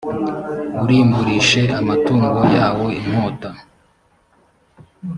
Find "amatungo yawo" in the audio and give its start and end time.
1.79-2.85